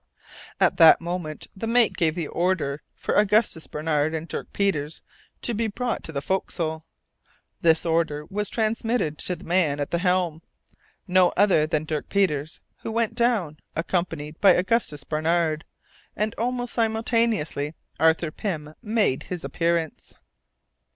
[0.59, 5.03] At that moment the mate gave the order for Augustus Barnard and Dirk Peters
[5.43, 6.85] to be brought to the forecastle.
[7.61, 10.41] This order was transmitted to the man at the helm,
[11.07, 15.65] no other than Dirk Peters, who went down, accompanied by Augustus Barnard,
[16.15, 20.15] and almost simultaneously Arthur Pym made his appearance.